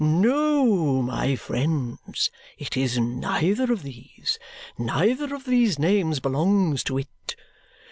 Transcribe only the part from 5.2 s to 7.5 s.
of these names belongs to it.